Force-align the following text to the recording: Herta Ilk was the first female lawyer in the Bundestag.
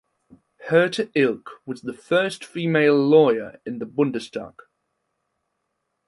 Herta 0.67 1.03
Ilk 1.13 1.47
was 1.67 1.83
the 1.83 1.93
first 1.93 2.43
female 2.43 2.95
lawyer 2.95 3.61
in 3.67 3.77
the 3.77 3.85
Bundestag. 3.85 4.55